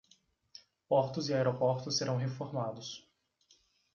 Portos 0.89 1.29
e 1.29 1.33
aeroportos 1.35 1.95
serão 1.95 2.17
reformados 2.17 3.07